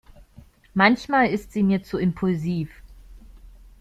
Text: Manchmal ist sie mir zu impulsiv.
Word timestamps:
Manchmal 0.73 1.29
ist 1.29 1.51
sie 1.53 1.61
mir 1.61 1.83
zu 1.83 1.99
impulsiv. 1.99 2.71